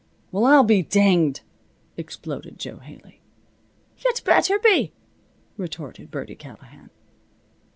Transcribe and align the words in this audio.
"Well 0.31 0.45
I'll 0.45 0.63
be 0.63 0.81
dinged!" 0.81 1.41
exploded 1.95 2.57
Jo 2.57 2.77
Haley. 2.77 3.21
"Yuh'd 3.99 4.23
better 4.25 4.57
be!" 4.57 4.93
retorted 5.57 6.09
Birdie 6.09 6.33
Callahan. 6.33 6.89